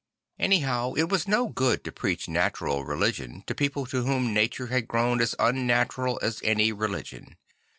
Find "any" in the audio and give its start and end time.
6.43-6.71